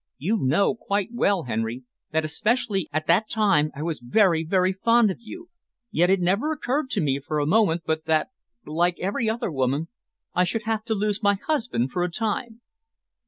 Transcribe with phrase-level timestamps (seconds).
[0.17, 5.11] You know quite well, Henry, that especially at that time I was very, very fond
[5.11, 5.49] of you,
[5.91, 8.29] yet it never occurred to me for a moment but that,
[8.65, 9.89] like every other woman,
[10.33, 12.61] I should have to lose my husband for a time.